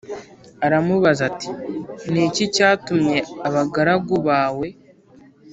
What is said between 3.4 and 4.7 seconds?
abagaragu bawe